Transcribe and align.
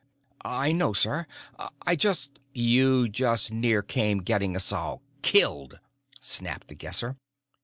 "I 0.43 0.71
know, 0.71 0.93
sir; 0.93 1.27
I 1.83 1.95
just" 1.95 2.39
"You 2.71 3.07
just 3.07 3.51
near 3.51 3.83
came 3.83 4.23
getting 4.23 4.55
us 4.55 4.71
all 4.71 5.03
killed!" 5.21 5.77
snapped 6.19 6.69
The 6.69 6.73
Guesser. 6.75 7.17